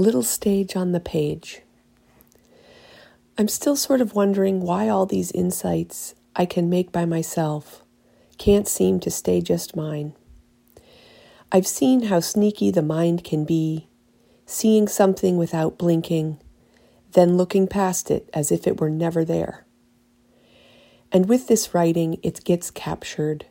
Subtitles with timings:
[0.00, 1.60] Little stage on the page.
[3.36, 7.84] I'm still sort of wondering why all these insights I can make by myself
[8.38, 10.14] can't seem to stay just mine.
[11.52, 13.88] I've seen how sneaky the mind can be,
[14.46, 16.40] seeing something without blinking,
[17.12, 19.66] then looking past it as if it were never there.
[21.12, 23.44] And with this writing, it gets captured.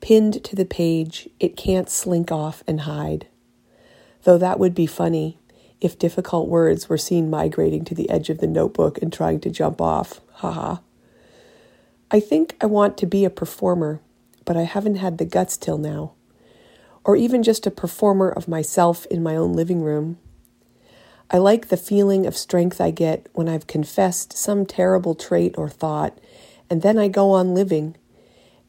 [0.00, 3.26] Pinned to the page, it can't slink off and hide.
[4.22, 5.40] Though that would be funny
[5.80, 9.50] if difficult words were seen migrating to the edge of the notebook and trying to
[9.50, 10.20] jump off.
[10.34, 10.78] Haha.
[12.10, 14.00] I think I want to be a performer,
[14.44, 16.12] but I haven't had the guts till now.
[17.04, 20.18] Or even just a performer of myself in my own living room.
[21.30, 25.68] I like the feeling of strength I get when I've confessed some terrible trait or
[25.68, 26.18] thought,
[26.70, 27.96] and then I go on living,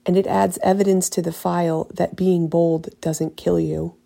[0.05, 3.96] and it adds evidence to the file that being bold doesn't kill you.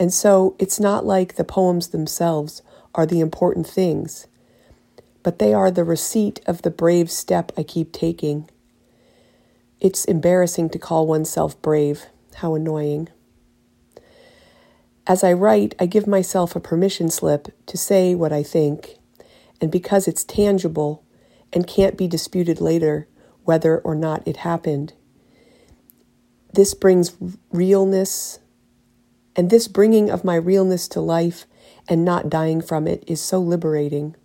[0.00, 2.62] And so it's not like the poems themselves
[2.94, 4.26] are the important things,
[5.22, 8.48] but they are the receipt of the brave step I keep taking.
[9.78, 12.06] It's embarrassing to call oneself brave.
[12.36, 13.10] How annoying.
[15.06, 18.96] As I write, I give myself a permission slip to say what I think,
[19.60, 21.04] and because it's tangible
[21.52, 23.06] and can't be disputed later
[23.44, 24.94] whether or not it happened,
[26.52, 27.14] this brings
[27.52, 28.38] realness
[29.36, 31.46] and this bringing of my realness to life
[31.88, 34.16] and not dying from it is so liberating.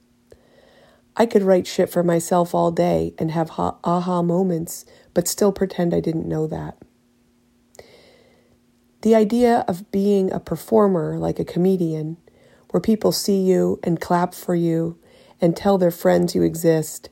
[1.17, 5.51] I could write shit for myself all day and have ha- aha moments, but still
[5.51, 6.77] pretend I didn't know that.
[9.01, 12.17] The idea of being a performer like a comedian,
[12.71, 14.97] where people see you and clap for you
[15.39, 17.09] and tell their friends you exist,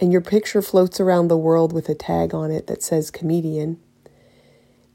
[0.00, 3.78] and your picture floats around the world with a tag on it that says comedian.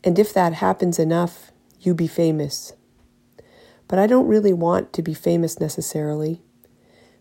[0.04, 1.52] And if that happens enough,
[1.82, 2.74] you be famous.
[3.88, 6.42] But I don't really want to be famous necessarily,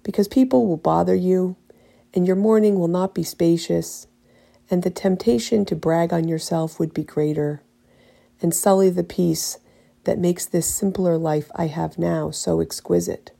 [0.02, 1.56] because people will bother you,
[2.14, 4.06] and your morning will not be spacious,
[4.70, 7.62] and the temptation to brag on yourself would be greater,
[8.40, 9.58] and sully the peace
[10.04, 13.32] that makes this simpler life I have now so exquisite.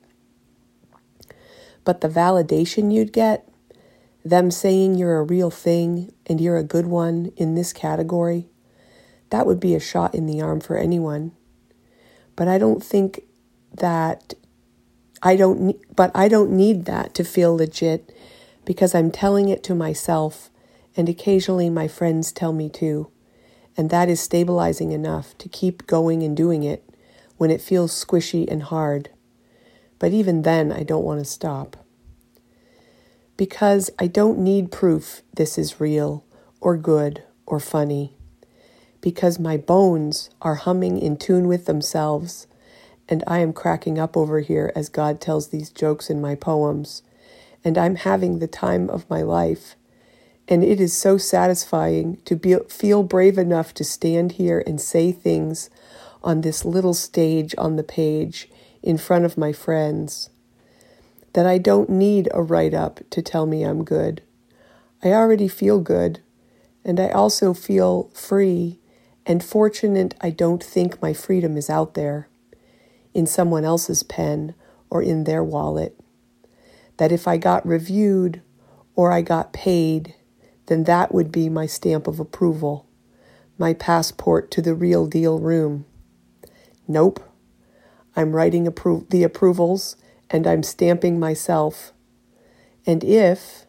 [1.85, 3.49] But the validation you'd get,
[4.23, 8.50] them saying you're a real thing and you're a good one in this category,
[9.31, 11.33] that would be a shot in the arm for anyone.
[12.37, 13.23] But I don't think
[13.75, 14.35] that
[15.23, 18.13] I don't but I don't need that to feel legit
[18.65, 20.51] because I'm telling it to myself
[20.97, 23.11] and occasionally my friends tell me too.
[23.77, 26.85] And that is stabilizing enough to keep going and doing it
[27.37, 29.11] when it feels squishy and hard.
[29.99, 31.77] But even then, I don't want to stop.
[33.37, 36.25] Because I don't need proof this is real
[36.61, 38.17] or good or funny
[39.01, 42.47] because my bones are humming in tune with themselves,
[43.09, 47.03] and I am cracking up over here as God tells these jokes in my poems,
[47.65, 49.77] and I'm having the time of my life.
[50.49, 55.13] And it is so satisfying to be, feel brave enough to stand here and say
[55.13, 55.71] things
[56.23, 58.49] on this little stage on the page
[58.83, 60.31] in front of my friends
[61.33, 64.23] that I don't need a write up to tell me I'm good.
[65.03, 66.21] I already feel good,
[66.85, 68.80] and I also feel free
[69.31, 72.29] and fortunate I don't think my freedom is out there
[73.15, 74.57] in someone else's pen
[74.91, 75.97] or in their wallet.
[76.97, 78.43] That if I got reviewed
[78.97, 80.17] or I got paid,
[80.67, 82.89] then that would be my stamp of approval,
[83.57, 85.87] my passport to the real deal room.
[86.89, 87.23] Nope.
[88.17, 89.95] I'm writing appro- the approvals
[90.29, 91.93] and I'm stamping myself.
[92.85, 93.65] And if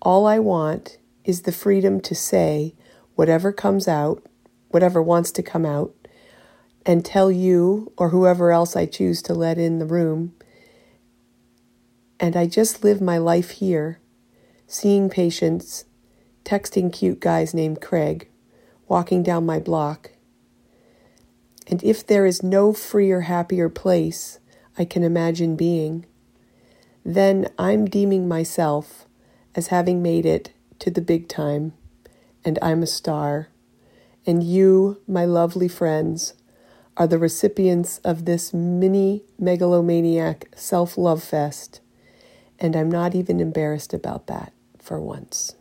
[0.00, 2.76] all I want is the freedom to say
[3.16, 4.24] whatever comes out
[4.74, 5.94] whatever wants to come out,
[6.84, 10.34] and tell you or whoever else I choose to let in the room.
[12.18, 14.00] And I just live my life here,
[14.66, 15.84] seeing patients,
[16.44, 18.28] texting cute guys named Craig,
[18.88, 20.10] walking down my block.
[21.68, 24.40] And if there is no freer, happier place
[24.76, 26.04] I can imagine being,
[27.04, 29.06] then I'm deeming myself
[29.54, 30.50] as having made it
[30.80, 31.74] to the big time,
[32.44, 33.50] and I'm a star
[34.26, 36.34] and you, my lovely friends,
[36.96, 41.80] are the recipients of this mini megalomaniac self love fest,
[42.58, 45.56] and I'm not even embarrassed about that for once.